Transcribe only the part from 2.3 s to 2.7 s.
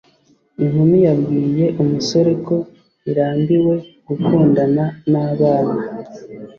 ko